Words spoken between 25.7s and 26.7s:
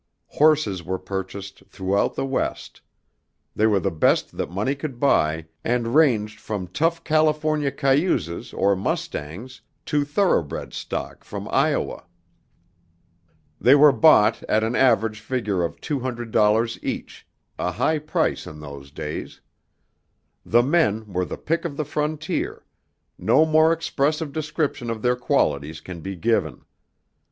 can be given.